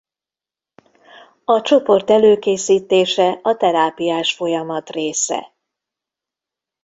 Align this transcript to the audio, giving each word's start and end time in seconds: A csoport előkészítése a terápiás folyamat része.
A 1.45 1.61
csoport 1.61 2.09
előkészítése 2.09 3.39
a 3.41 3.57
terápiás 3.57 4.33
folyamat 4.35 4.89
része. 4.89 5.53